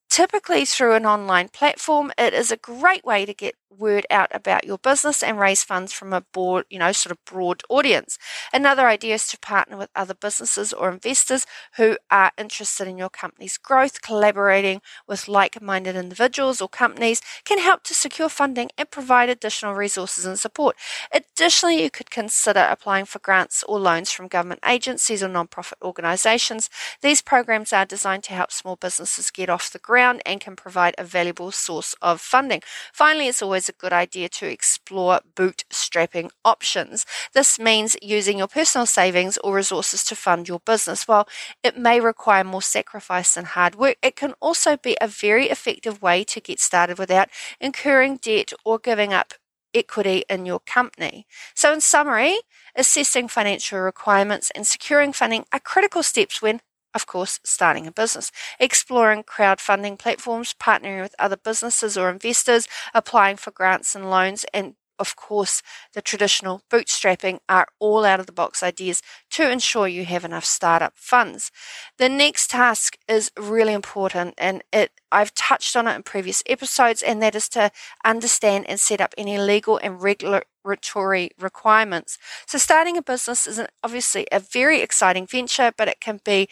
typically 0.09 0.65
through 0.65 0.93
an 0.93 1.05
online 1.05 1.49
platform. 1.49 2.11
It 2.17 2.33
is 2.33 2.51
a 2.51 2.57
great 2.57 3.03
way 3.05 3.25
to 3.25 3.33
get 3.33 3.55
word 3.77 4.05
out 4.09 4.29
about 4.33 4.65
your 4.65 4.77
business 4.77 5.21
and 5.23 5.39
raise 5.39 5.63
funds 5.63 5.93
from 5.93 6.13
a 6.13 6.21
broad, 6.21 6.65
you 6.69 6.79
know, 6.79 6.91
sort 6.91 7.11
of 7.11 7.23
broad 7.25 7.61
audience. 7.69 8.17
Another 8.53 8.87
idea 8.87 9.15
is 9.15 9.27
to 9.27 9.39
partner 9.39 9.77
with 9.77 9.89
other 9.95 10.13
businesses 10.13 10.73
or 10.73 10.89
investors 10.89 11.45
who 11.77 11.97
are 12.09 12.31
interested 12.37 12.87
in 12.87 12.97
your 12.97 13.09
company's 13.09 13.57
growth. 13.57 14.01
Collaborating 14.01 14.81
with 15.07 15.27
like-minded 15.27 15.95
individuals 15.95 16.61
or 16.61 16.69
companies 16.69 17.21
can 17.43 17.59
help 17.59 17.83
to 17.83 17.93
secure 17.93 18.29
funding 18.29 18.69
and 18.77 18.89
provide 18.91 19.29
additional 19.29 19.73
resources 19.73 20.25
and 20.25 20.39
support. 20.39 20.75
Additionally, 21.13 21.81
you 21.81 21.89
could 21.89 22.11
consider 22.11 22.67
applying 22.69 23.05
for 23.05 23.19
grants 23.19 23.63
or 23.67 23.79
loans 23.79 24.11
from 24.11 24.27
government 24.27 24.59
agencies 24.65 25.23
or 25.23 25.27
non-profit 25.27 25.77
organizations. 25.81 26.69
These 27.01 27.21
programs 27.21 27.73
are 27.73 27.85
designed 27.85 28.23
to 28.25 28.33
help 28.33 28.51
small 28.51 28.75
businesses 28.75 29.31
get 29.31 29.49
off 29.49 29.71
the 29.71 29.79
ground 29.79 30.21
and 30.25 30.39
can 30.39 30.55
provide 30.55 30.95
a 30.97 31.03
valuable 31.03 31.51
source 31.51 31.95
of 32.01 32.21
funding. 32.21 32.61
Finally, 32.93 33.27
it's 33.27 33.41
always 33.41 33.64
always 33.65 33.69
a 33.69 33.81
good 33.81 33.93
idea 33.93 34.29
to 34.29 34.45
explore 34.47 35.21
bootstrapping 35.35 36.29
options. 36.43 37.05
This 37.33 37.59
means 37.59 37.97
using 38.01 38.37
your 38.37 38.47
personal 38.47 38.85
savings 38.85 39.37
or 39.43 39.55
resources 39.55 40.03
to 40.05 40.15
fund 40.15 40.47
your 40.47 40.59
business. 40.65 41.07
While 41.07 41.27
it 41.63 41.77
may 41.77 41.99
require 41.99 42.43
more 42.43 42.61
sacrifice 42.61 43.37
and 43.37 43.47
hard 43.47 43.75
work, 43.75 43.97
it 44.01 44.15
can 44.15 44.33
also 44.41 44.77
be 44.77 44.97
a 45.01 45.07
very 45.07 45.49
effective 45.49 46.01
way 46.01 46.23
to 46.25 46.41
get 46.41 46.59
started 46.59 46.97
without 46.99 47.29
incurring 47.59 48.17
debt 48.21 48.53
or 48.63 48.79
giving 48.79 49.13
up 49.13 49.33
equity 49.73 50.23
in 50.29 50.45
your 50.45 50.59
company. 50.59 51.25
So, 51.55 51.73
in 51.73 51.81
summary, 51.81 52.37
assessing 52.75 53.27
financial 53.29 53.79
requirements 53.79 54.51
and 54.55 54.65
securing 54.65 55.13
funding 55.13 55.45
are 55.51 55.59
critical 55.59 56.03
steps 56.03 56.41
when 56.41 56.61
of 56.95 57.05
course, 57.07 57.39
starting 57.45 57.85
a 57.87 57.91
business, 57.91 58.31
exploring 58.59 59.23
crowdfunding 59.23 59.99
platforms, 59.99 60.55
partnering 60.59 61.01
with 61.01 61.15
other 61.19 61.37
businesses 61.37 61.97
or 61.97 62.09
investors, 62.09 62.67
applying 62.95 63.37
for 63.37 63.51
grants 63.51 63.95
and 63.95 64.09
loans, 64.09 64.45
and 64.53 64.75
of 64.97 65.17
course, 65.17 65.61
the 65.93 66.01
traditional 66.01 66.61
bootstrapping 66.71 67.39
are 67.49 67.67
all 67.79 68.05
out 68.05 68.21
of 68.21 68.27
the 68.27 68.31
box 68.31 68.63
ideas 68.63 69.01
to 69.31 69.51
ensure 69.51 69.87
you 69.89 70.05
have 70.05 70.23
enough 70.23 70.45
startup 70.45 70.93
funds. 70.95 71.51
The 71.97 72.09
next 72.09 72.49
task 72.49 72.97
is 73.07 73.31
really 73.37 73.73
important 73.73 74.35
and 74.37 74.63
it 74.71 74.91
I've 75.11 75.33
touched 75.33 75.75
on 75.75 75.87
it 75.87 75.95
in 75.95 76.03
previous 76.03 76.43
episodes 76.47 77.01
and 77.01 77.21
that 77.21 77.35
is 77.35 77.47
to 77.49 77.71
understand 78.03 78.65
and 78.69 78.79
set 78.79 79.01
up 79.01 79.13
any 79.17 79.37
legal 79.37 79.77
and 79.77 80.01
regulatory 80.01 81.31
requirements. 81.39 82.17
So 82.47 82.57
starting 82.57 82.97
a 82.97 83.01
business 83.01 83.47
is 83.47 83.61
obviously 83.83 84.27
a 84.31 84.39
very 84.39 84.81
exciting 84.81 85.25
venture, 85.27 85.71
but 85.77 85.87
it 85.87 86.01
can 86.01 86.19
be 86.25 86.49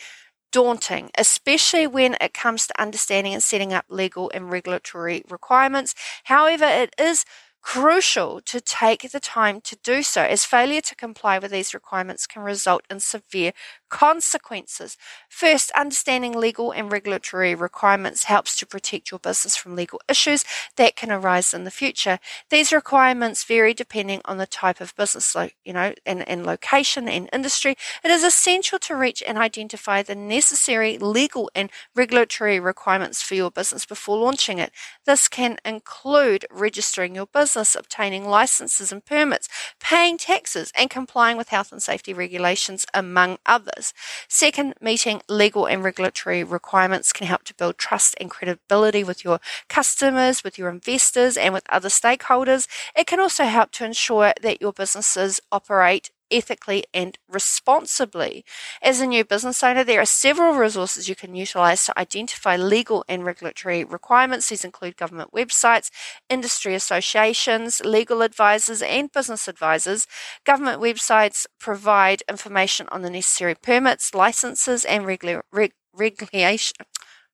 daunting, 0.53 1.11
especially 1.17 1.87
when 1.87 2.17
it 2.21 2.33
comes 2.33 2.67
to 2.67 2.81
understanding 2.81 3.33
and 3.33 3.43
setting 3.43 3.73
up 3.73 3.85
legal 3.89 4.31
and 4.33 4.51
regulatory 4.51 5.25
requirements. 5.29 5.95
However, 6.25 6.65
it 6.65 6.95
is 6.99 7.25
crucial 7.63 8.41
to 8.41 8.59
take 8.59 9.09
the 9.11 9.19
time 9.19 9.61
to 9.61 9.77
do 9.83 10.03
so, 10.03 10.21
as 10.21 10.45
failure 10.45 10.81
to 10.81 10.95
comply 10.95 11.39
with 11.39 11.51
these 11.51 11.73
requirements 11.73 12.27
can 12.27 12.43
result 12.43 12.83
in 12.89 12.99
severe 12.99 13.53
consequences. 13.89 14.97
First, 15.29 15.71
understanding 15.71 16.33
legal 16.33 16.71
and 16.71 16.91
regulatory 16.91 17.55
requirements 17.55 18.25
helps 18.25 18.57
to 18.57 18.65
protect 18.65 19.11
your 19.11 19.19
business 19.19 19.55
from 19.55 19.75
legal 19.75 20.01
issues 20.09 20.43
that 20.75 20.95
can 20.95 21.11
arise 21.11 21.53
in 21.53 21.63
the 21.63 21.71
future. 21.71 22.19
These 22.49 22.73
requirements 22.73 23.43
vary 23.43 23.73
depending 23.73 24.21
on 24.25 24.37
the 24.37 24.47
type 24.47 24.81
of 24.81 24.95
business, 24.95 25.35
you 25.63 25.73
know, 25.73 25.93
and, 26.05 26.27
and 26.27 26.45
location 26.45 27.07
and 27.07 27.29
industry. 27.31 27.75
It 28.03 28.11
is 28.11 28.23
essential 28.23 28.79
to 28.79 28.95
reach 28.95 29.23
and 29.25 29.37
identify 29.37 30.01
the 30.01 30.15
necessary 30.15 30.97
legal 30.97 31.49
and 31.55 31.69
regulatory 31.95 32.59
requirements 32.59 33.21
for 33.21 33.35
your 33.35 33.51
business 33.51 33.85
before 33.85 34.17
launching 34.17 34.57
it. 34.57 34.71
This 35.05 35.27
can 35.27 35.59
include 35.63 36.45
registering 36.51 37.15
your 37.15 37.27
business, 37.27 37.52
obtaining 37.55 38.25
licenses 38.25 38.91
and 38.91 39.05
permits, 39.05 39.47
paying 39.79 40.17
taxes, 40.17 40.71
and 40.77 40.89
complying 40.89 41.37
with 41.37 41.49
health 41.49 41.71
and 41.71 41.81
safety 41.81 42.13
regulations, 42.13 42.85
among 42.93 43.37
others. 43.45 43.93
Second, 44.27 44.73
meeting 44.81 45.21
legal 45.29 45.65
and 45.65 45.83
regulatory 45.83 46.43
requirements 46.43 47.13
can 47.13 47.27
help 47.27 47.43
to 47.43 47.53
build 47.53 47.77
trust 47.77 48.15
and 48.19 48.29
credibility 48.29 49.03
with 49.03 49.23
your 49.23 49.39
customers, 49.69 50.43
with 50.43 50.57
your 50.57 50.69
investors, 50.69 51.37
and 51.37 51.53
with 51.53 51.65
other 51.69 51.89
stakeholders. 51.89 52.67
It 52.95 53.07
can 53.07 53.19
also 53.19 53.45
help 53.45 53.71
to 53.73 53.85
ensure 53.85 54.33
that 54.41 54.61
your 54.61 54.73
businesses 54.73 55.39
operate 55.51 56.11
ethically 56.33 56.83
and 56.93 57.17
responsibly. 57.29 58.43
As 58.81 58.99
a 58.99 59.07
new 59.07 59.23
business 59.23 59.63
owner, 59.63 59.83
there 59.83 60.01
are 60.01 60.05
several 60.05 60.55
resources 60.55 61.07
you 61.07 61.15
can 61.15 61.35
utilize 61.35 61.85
to 61.85 61.99
identify 61.99 62.55
legal 62.57 63.05
and 63.07 63.25
regulatory 63.25 63.83
requirements. 63.83 64.49
These 64.49 64.65
include 64.65 64.97
government 64.97 65.31
websites, 65.31 65.89
industry 66.29 66.75
associations, 66.75 67.81
legal 67.85 68.21
advisors, 68.21 68.81
and 68.81 69.11
business 69.11 69.47
advisors. 69.47 70.07
Government 70.45 70.81
websites 70.81 71.45
provide 71.59 72.23
information 72.29 72.87
on 72.91 73.01
the 73.01 73.09
necessary 73.09 73.55
permits, 73.55 74.13
licenses, 74.13 74.85
and 74.85 75.05
reg- 75.05 75.73
regulation 75.93 76.75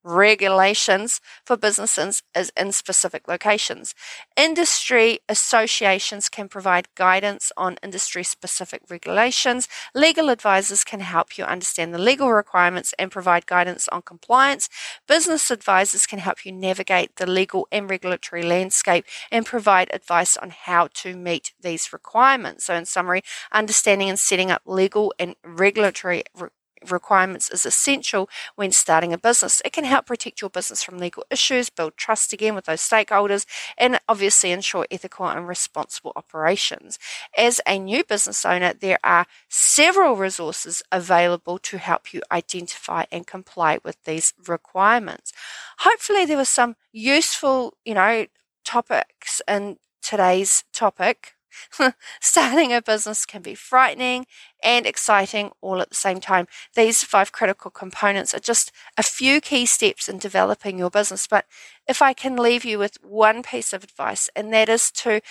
regulations 0.04 1.22
for 1.46 1.58
businesses 1.58 2.24
is 2.36 2.52
in 2.56 2.72
specific 2.72 3.28
locations. 3.28 3.94
Industry 4.38 5.20
associations 5.28 6.30
can 6.30 6.48
provide 6.48 6.88
guidance 6.96 7.52
on 7.58 7.78
industry 7.84 8.24
specific 8.24 8.82
regulations. 8.90 9.68
Legal 9.94 10.30
advisors 10.30 10.84
can 10.84 11.02
help 11.02 11.38
you 11.38 11.44
understand 11.44 11.94
the 11.94 12.00
legal 12.00 12.32
requirements 12.32 12.94
and 12.98 13.12
provide 13.12 13.46
guidance 13.46 13.88
on 13.90 14.02
compliance. 14.02 14.70
Business 15.08 15.52
advisors 15.52 16.06
can 16.06 16.20
help 16.20 16.46
you 16.46 16.52
navigate 16.52 17.16
the 17.18 17.30
legal 17.30 17.68
and 17.72 17.90
regulatory 17.90 18.44
landscape 18.44 19.06
and 19.32 19.46
provide 19.46 19.90
advice 19.94 20.38
on 20.38 20.52
how 20.52 20.88
to 20.94 21.16
meet 21.16 21.54
these 21.62 21.92
requirements. 21.92 22.66
So, 22.66 22.76
in 22.76 22.86
summary, 22.86 23.22
understanding 23.52 24.10
and 24.10 24.20
setting 24.20 24.52
up 24.52 24.62
legal 24.66 25.14
and 25.20 25.36
regulatory 25.44 26.24
re- 26.36 26.50
requirements 26.90 27.50
is 27.50 27.66
essential 27.66 28.30
when 28.56 28.72
starting 28.72 29.14
a 29.14 29.18
business. 29.18 29.62
It 29.66 29.74
can 29.74 29.84
help 29.84 30.06
protect 30.06 30.42
your 30.42 30.50
business 30.50 30.84
from 30.84 30.98
legal 30.98 31.24
issues, 31.30 31.70
build 31.70 31.98
trust 31.98 32.34
again 32.34 32.56
with 32.56 32.66
those 32.66 32.82
stakeholders, 32.82 33.46
and 33.78 34.00
obviously 34.08 34.52
ensure 34.52 34.88
ethical 34.92 35.28
and 35.28 35.48
responsible 35.48 36.14
operations. 36.16 37.00
As 37.38 37.62
a 37.68 37.80
new 37.80 38.04
business 38.04 38.46
owner, 38.46 38.74
there 38.74 39.00
are 39.04 39.26
several 39.50 40.16
resources 40.16 40.82
available 40.92 41.58
to 41.60 41.78
help 41.78 42.14
you 42.14 42.22
identify 42.32 43.06
and 43.12 43.26
comply 43.28 43.80
with 43.84 44.04
these 44.04 44.34
requirements. 44.48 45.34
Hopefully, 45.80 46.26
there 46.26 46.38
was 46.38 46.50
some 46.50 46.76
useful, 46.92 47.76
you 47.86 47.94
know, 47.94 48.26
topics 48.64 49.42
in 49.48 49.78
today's 50.02 50.64
topic 50.74 51.34
Starting 52.22 52.74
a 52.74 52.82
business 52.82 53.26
can 53.26 53.42
be 53.42 53.56
frightening 53.56 54.26
and 54.64 54.86
exciting 54.86 55.52
all 55.62 55.82
at 55.82 55.90
the 55.90 55.96
same 55.96 56.20
time. 56.20 56.48
These 56.76 57.04
five 57.04 57.32
critical 57.32 57.72
components 57.72 58.34
are 58.34 58.40
just 58.40 58.72
a 58.98 59.04
few 59.04 59.42
key 59.42 59.66
steps 59.66 60.08
in 60.08 60.18
developing 60.20 60.78
your 60.78 60.90
business. 60.90 61.28
But 61.28 61.46
if 61.88 62.02
I 62.02 62.14
can 62.14 62.36
leave 62.36 62.66
you 62.66 62.80
with 62.80 62.98
one 63.02 63.44
piece 63.44 63.74
of 63.74 63.84
advice, 63.84 64.30
and 64.36 64.54
that 64.54 64.70
is 64.70 64.92
to 64.92 65.22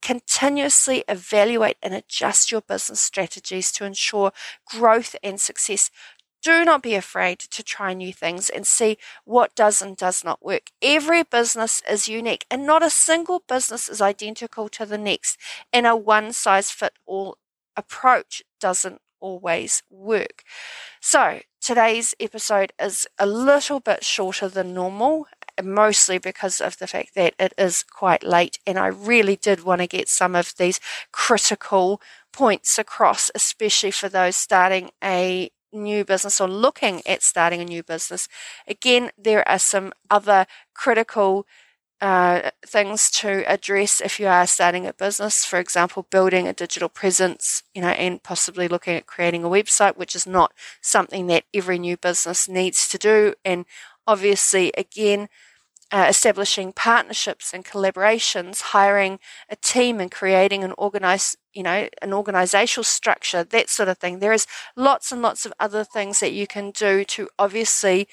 continuously 0.00 1.04
evaluate 1.08 1.76
and 1.82 1.94
adjust 1.94 2.52
your 2.52 2.60
business 2.60 3.00
strategies 3.00 3.72
to 3.72 3.84
ensure 3.84 4.32
growth 4.66 5.16
and 5.22 5.40
success 5.40 5.90
do 6.42 6.64
not 6.64 6.82
be 6.82 6.94
afraid 6.94 7.38
to 7.38 7.62
try 7.62 7.92
new 7.94 8.12
things 8.12 8.48
and 8.48 8.66
see 8.66 8.98
what 9.24 9.54
does 9.54 9.82
and 9.82 9.96
does 9.96 10.24
not 10.24 10.44
work. 10.44 10.70
Every 10.82 11.22
business 11.22 11.82
is 11.88 12.08
unique 12.08 12.46
and 12.50 12.66
not 12.66 12.82
a 12.82 12.90
single 12.90 13.42
business 13.48 13.88
is 13.88 14.00
identical 14.00 14.68
to 14.70 14.86
the 14.86 14.98
next. 14.98 15.38
And 15.72 15.86
a 15.86 15.96
one 15.96 16.32
size 16.32 16.70
fit 16.70 16.94
all 17.06 17.38
approach 17.76 18.42
doesn't 18.60 19.00
always 19.20 19.82
work. 19.90 20.42
So 21.00 21.40
today's 21.60 22.14
episode 22.20 22.72
is 22.80 23.06
a 23.18 23.26
little 23.26 23.80
bit 23.80 24.04
shorter 24.04 24.48
than 24.48 24.74
normal 24.74 25.26
mostly 25.62 26.18
because 26.18 26.60
of 26.60 26.78
the 26.78 26.86
fact 26.86 27.14
that 27.14 27.34
it 27.38 27.52
is 27.58 27.82
quite 27.82 28.22
late 28.22 28.58
and 28.66 28.78
I 28.78 28.86
really 28.86 29.36
did 29.36 29.64
want 29.64 29.80
to 29.80 29.86
get 29.86 30.08
some 30.08 30.36
of 30.36 30.54
these 30.56 30.78
critical 31.10 32.00
points 32.32 32.78
across, 32.78 33.30
especially 33.34 33.90
for 33.90 34.08
those 34.08 34.36
starting 34.36 34.90
a 35.02 35.50
new 35.72 36.04
business 36.04 36.40
or 36.40 36.48
looking 36.48 37.02
at 37.06 37.22
starting 37.22 37.60
a 37.60 37.64
new 37.64 37.82
business. 37.82 38.28
Again, 38.66 39.10
there 39.18 39.46
are 39.48 39.58
some 39.58 39.92
other 40.10 40.46
critical 40.74 41.46
uh, 42.00 42.50
things 42.64 43.10
to 43.10 43.42
address 43.50 44.00
if 44.00 44.20
you 44.20 44.28
are 44.28 44.46
starting 44.46 44.86
a 44.86 44.92
business. 44.92 45.44
For 45.44 45.58
example, 45.58 46.06
building 46.10 46.46
a 46.46 46.52
digital 46.52 46.88
presence, 46.88 47.62
you 47.74 47.82
know, 47.82 47.88
and 47.88 48.22
possibly 48.22 48.68
looking 48.68 48.94
at 48.94 49.06
creating 49.06 49.44
a 49.44 49.48
website, 49.48 49.96
which 49.96 50.14
is 50.14 50.26
not 50.26 50.52
something 50.80 51.26
that 51.26 51.44
every 51.52 51.78
new 51.78 51.96
business 51.96 52.48
needs 52.48 52.88
to 52.88 52.98
do. 52.98 53.34
And 53.44 53.64
obviously, 54.06 54.72
again, 54.78 55.28
uh, 55.90 56.06
establishing 56.08 56.72
partnerships 56.72 57.54
and 57.54 57.64
collaborations, 57.64 58.60
hiring 58.60 59.18
a 59.48 59.56
team 59.56 60.00
and 60.00 60.10
creating 60.10 60.62
an 60.62 60.74
organize, 60.76 61.36
you 61.54 61.62
know, 61.62 61.88
an 62.02 62.12
organizational 62.12 62.84
structure, 62.84 63.42
that 63.42 63.70
sort 63.70 63.88
of 63.88 63.98
thing. 63.98 64.18
There 64.18 64.32
is 64.32 64.46
lots 64.76 65.12
and 65.12 65.22
lots 65.22 65.46
of 65.46 65.52
other 65.58 65.84
things 65.84 66.20
that 66.20 66.32
you 66.32 66.46
can 66.46 66.72
do 66.72 67.04
to 67.04 67.28
obviously 67.38 68.06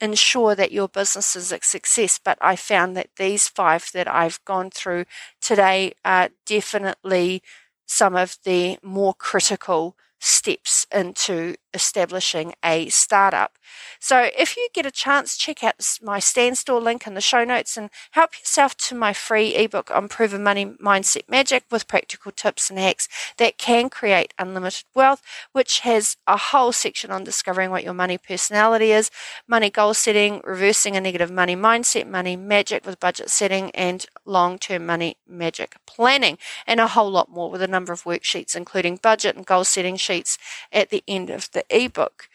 ensure 0.00 0.54
that 0.54 0.72
your 0.72 0.88
business 0.88 1.36
is 1.36 1.52
a 1.52 1.58
success. 1.62 2.18
But 2.22 2.38
I 2.40 2.56
found 2.56 2.96
that 2.96 3.10
these 3.16 3.48
five 3.48 3.90
that 3.92 4.08
I've 4.12 4.44
gone 4.44 4.70
through 4.70 5.04
today 5.40 5.92
are 6.04 6.30
definitely 6.46 7.42
some 7.86 8.16
of 8.16 8.38
the 8.44 8.78
more 8.82 9.14
critical 9.14 9.96
steps 10.20 10.86
into 10.92 11.54
establishing 11.74 12.54
a 12.64 12.88
startup. 12.88 13.56
So 13.98 14.30
if 14.36 14.56
you 14.56 14.68
get 14.72 14.86
a 14.86 14.90
chance, 14.90 15.36
check 15.36 15.62
out 15.62 15.74
my 16.02 16.18
Stan 16.18 16.54
Store 16.54 16.80
link 16.80 17.06
in 17.06 17.14
the 17.14 17.20
show 17.20 17.44
notes 17.44 17.76
and 17.76 17.90
help 18.12 18.38
yourself 18.38 18.76
to 18.78 18.94
my 18.94 19.12
free 19.12 19.54
ebook 19.54 19.90
on 19.90 20.08
Proven 20.08 20.42
Money 20.42 20.66
Mindset 20.66 21.28
Magic 21.28 21.64
with 21.70 21.88
practical 21.88 22.32
tips 22.32 22.70
and 22.70 22.78
hacks 22.78 23.08
that 23.36 23.58
can 23.58 23.88
create 23.88 24.34
unlimited 24.38 24.84
wealth, 24.94 25.22
which 25.52 25.80
has 25.80 26.16
a 26.26 26.36
whole 26.36 26.72
section 26.72 27.10
on 27.10 27.24
discovering 27.24 27.70
what 27.70 27.84
your 27.84 27.94
money 27.94 28.18
personality 28.18 28.92
is, 28.92 29.10
money 29.46 29.70
goal 29.70 29.94
setting, 29.94 30.40
reversing 30.44 30.96
a 30.96 31.00
negative 31.00 31.30
money 31.30 31.56
mindset, 31.56 32.08
money 32.08 32.36
magic 32.36 32.86
with 32.86 33.00
budget 33.00 33.30
setting, 33.30 33.70
and 33.72 34.06
long 34.24 34.58
term 34.58 34.86
money 34.86 35.16
magic 35.28 35.76
planning, 35.86 36.38
and 36.66 36.80
a 36.80 36.88
whole 36.88 37.10
lot 37.10 37.30
more 37.30 37.50
with 37.50 37.62
a 37.62 37.68
number 37.68 37.92
of 37.92 38.04
worksheets, 38.04 38.56
including 38.56 38.96
budget 38.96 39.36
and 39.36 39.46
goal 39.46 39.64
setting 39.64 39.96
sheets 39.96 40.38
at 40.72 40.90
the 40.90 41.04
end 41.06 41.30
of 41.30 41.50
the 41.52 41.59
ebook. 41.68 42.28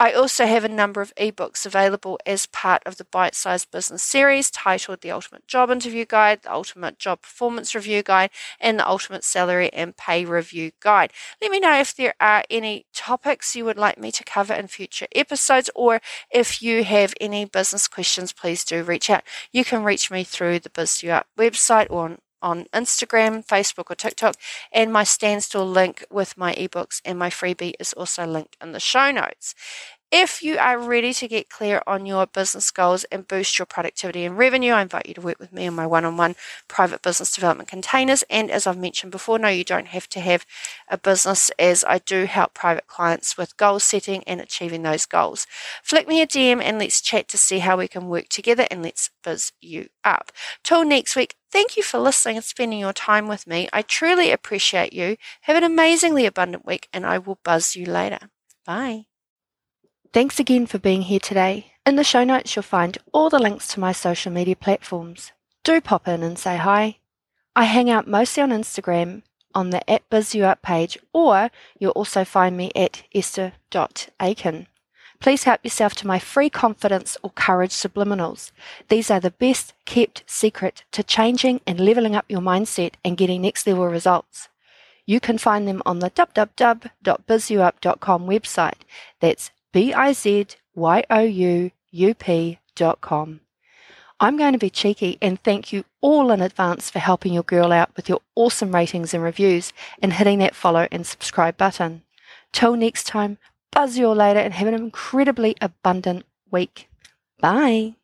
I 0.00 0.12
also 0.12 0.46
have 0.46 0.62
a 0.62 0.68
number 0.68 1.00
of 1.00 1.12
ebooks 1.16 1.66
available 1.66 2.20
as 2.24 2.46
part 2.46 2.82
of 2.86 2.98
the 2.98 3.04
Bite 3.04 3.34
Sized 3.34 3.72
Business 3.72 4.00
series 4.00 4.48
titled 4.48 5.00
The 5.00 5.10
Ultimate 5.10 5.48
Job 5.48 5.72
Interview 5.72 6.04
Guide, 6.04 6.42
The 6.42 6.52
Ultimate 6.52 7.00
Job 7.00 7.22
Performance 7.22 7.74
Review 7.74 8.04
Guide, 8.04 8.30
and 8.60 8.78
The 8.78 8.86
Ultimate 8.86 9.24
Salary 9.24 9.72
and 9.72 9.96
Pay 9.96 10.24
Review 10.24 10.70
Guide. 10.78 11.12
Let 11.42 11.50
me 11.50 11.58
know 11.58 11.80
if 11.80 11.96
there 11.96 12.14
are 12.20 12.44
any 12.48 12.86
topics 12.94 13.56
you 13.56 13.64
would 13.64 13.76
like 13.76 13.98
me 13.98 14.12
to 14.12 14.22
cover 14.22 14.54
in 14.54 14.68
future 14.68 15.08
episodes, 15.16 15.68
or 15.74 16.00
if 16.30 16.62
you 16.62 16.84
have 16.84 17.12
any 17.20 17.44
business 17.44 17.88
questions, 17.88 18.32
please 18.32 18.64
do 18.64 18.84
reach 18.84 19.10
out. 19.10 19.24
You 19.50 19.64
can 19.64 19.82
reach 19.82 20.12
me 20.12 20.22
through 20.22 20.60
the 20.60 20.70
Biz 20.70 21.02
You 21.02 21.10
Up 21.10 21.26
website 21.36 21.88
or 21.90 22.04
on 22.04 22.18
on 22.42 22.66
Instagram, 22.72 23.46
Facebook, 23.46 23.90
or 23.90 23.94
TikTok. 23.94 24.36
And 24.72 24.92
my 24.92 25.04
Stan 25.04 25.40
Store 25.40 25.64
link 25.64 26.04
with 26.10 26.36
my 26.36 26.54
ebooks 26.54 27.00
and 27.04 27.18
my 27.18 27.30
freebie 27.30 27.74
is 27.78 27.92
also 27.92 28.26
linked 28.26 28.56
in 28.62 28.72
the 28.72 28.80
show 28.80 29.10
notes. 29.10 29.54
If 30.10 30.42
you 30.42 30.56
are 30.56 30.78
ready 30.78 31.12
to 31.12 31.28
get 31.28 31.50
clear 31.50 31.82
on 31.86 32.06
your 32.06 32.26
business 32.26 32.70
goals 32.70 33.04
and 33.04 33.28
boost 33.28 33.58
your 33.58 33.66
productivity 33.66 34.24
and 34.24 34.38
revenue, 34.38 34.72
I 34.72 34.80
invite 34.80 35.04
you 35.06 35.12
to 35.12 35.20
work 35.20 35.38
with 35.38 35.52
me 35.52 35.66
on 35.66 35.74
my 35.74 35.86
one 35.86 36.06
on 36.06 36.16
one 36.16 36.34
private 36.66 37.02
business 37.02 37.34
development 37.34 37.68
containers. 37.68 38.24
And 38.30 38.50
as 38.50 38.66
I've 38.66 38.78
mentioned 38.78 39.12
before, 39.12 39.38
no, 39.38 39.48
you 39.48 39.64
don't 39.64 39.88
have 39.88 40.08
to 40.10 40.20
have 40.20 40.46
a 40.88 40.96
business, 40.96 41.50
as 41.58 41.84
I 41.84 41.98
do 41.98 42.24
help 42.24 42.54
private 42.54 42.86
clients 42.86 43.36
with 43.36 43.58
goal 43.58 43.80
setting 43.80 44.24
and 44.24 44.40
achieving 44.40 44.82
those 44.82 45.04
goals. 45.04 45.46
Flick 45.82 46.08
me 46.08 46.22
a 46.22 46.26
DM 46.26 46.62
and 46.62 46.78
let's 46.78 47.02
chat 47.02 47.28
to 47.28 47.36
see 47.36 47.58
how 47.58 47.76
we 47.76 47.86
can 47.86 48.08
work 48.08 48.30
together 48.30 48.66
and 48.70 48.82
let's 48.82 49.10
biz 49.22 49.52
you 49.60 49.90
up. 50.04 50.32
Till 50.64 50.86
next 50.86 51.16
week, 51.16 51.34
thank 51.52 51.76
you 51.76 51.82
for 51.82 51.98
listening 51.98 52.36
and 52.36 52.44
spending 52.44 52.78
your 52.78 52.94
time 52.94 53.28
with 53.28 53.46
me. 53.46 53.68
I 53.74 53.82
truly 53.82 54.30
appreciate 54.30 54.94
you. 54.94 55.18
Have 55.42 55.56
an 55.58 55.64
amazingly 55.64 56.24
abundant 56.24 56.64
week, 56.64 56.88
and 56.94 57.04
I 57.04 57.18
will 57.18 57.40
buzz 57.44 57.76
you 57.76 57.84
later. 57.84 58.30
Bye. 58.64 59.04
Thanks 60.12 60.40
again 60.40 60.66
for 60.66 60.78
being 60.78 61.02
here 61.02 61.20
today. 61.20 61.72
In 61.84 61.96
the 61.96 62.04
show 62.04 62.24
notes, 62.24 62.56
you'll 62.56 62.62
find 62.62 62.96
all 63.12 63.28
the 63.28 63.38
links 63.38 63.68
to 63.68 63.80
my 63.80 63.92
social 63.92 64.32
media 64.32 64.56
platforms. 64.56 65.32
Do 65.64 65.82
pop 65.82 66.08
in 66.08 66.22
and 66.22 66.38
say 66.38 66.56
hi. 66.56 66.96
I 67.54 67.64
hang 67.64 67.90
out 67.90 68.08
mostly 68.08 68.42
on 68.42 68.48
Instagram 68.50 69.22
on 69.54 69.68
the 69.70 69.88
at 69.90 70.08
BizYouUp 70.08 70.62
page, 70.62 70.96
or 71.12 71.50
you'll 71.78 71.90
also 71.92 72.24
find 72.24 72.56
me 72.56 72.70
at 72.74 73.02
esther.aiken. 73.14 74.68
Please 75.20 75.44
help 75.44 75.60
yourself 75.62 75.94
to 75.96 76.06
my 76.06 76.18
free 76.18 76.48
confidence 76.48 77.18
or 77.22 77.28
courage 77.30 77.72
subliminals. 77.72 78.50
These 78.88 79.10
are 79.10 79.20
the 79.20 79.32
best 79.32 79.74
kept 79.84 80.24
secret 80.26 80.84
to 80.92 81.02
changing 81.02 81.60
and 81.66 81.78
leveling 81.80 82.16
up 82.16 82.24
your 82.28 82.40
mindset 82.40 82.94
and 83.04 83.16
getting 83.16 83.42
next 83.42 83.66
level 83.66 83.88
results. 83.88 84.48
You 85.04 85.18
can 85.20 85.38
find 85.38 85.66
them 85.66 85.82
on 85.84 85.98
the 85.98 86.10
www.bizyouup.com 86.10 88.26
website. 88.26 88.78
That's 89.20 89.50
B-I-Z-Y-O-U-U-P 89.78 92.58
dot 92.74 93.00
com. 93.00 93.40
I'm 94.18 94.36
going 94.36 94.52
to 94.52 94.58
be 94.58 94.70
cheeky 94.70 95.18
and 95.22 95.40
thank 95.40 95.72
you 95.72 95.84
all 96.00 96.32
in 96.32 96.42
advance 96.42 96.90
for 96.90 96.98
helping 96.98 97.32
your 97.32 97.44
girl 97.44 97.70
out 97.70 97.94
with 97.94 98.08
your 98.08 98.20
awesome 98.34 98.74
ratings 98.74 99.14
and 99.14 99.22
reviews 99.22 99.72
and 100.02 100.14
hitting 100.14 100.40
that 100.40 100.56
follow 100.56 100.88
and 100.90 101.06
subscribe 101.06 101.56
button. 101.56 102.02
Till 102.50 102.74
next 102.74 103.06
time, 103.06 103.38
buzz 103.70 103.96
you 103.96 104.08
all 104.08 104.16
later 104.16 104.40
and 104.40 104.54
have 104.54 104.66
an 104.66 104.74
incredibly 104.74 105.54
abundant 105.60 106.26
week. 106.50 106.88
Bye. 107.38 107.94